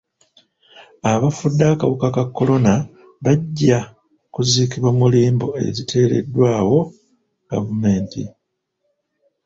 Abafudde 1.11 1.63
akawuka 1.73 2.07
ka 2.15 2.23
kolona 2.35 2.73
bajja 3.23 3.79
kuziikibwa 4.33 4.91
mu 4.99 5.05
limbo 5.13 5.47
eziteereddwawo 5.67 6.79
gavumenti. 7.49 8.21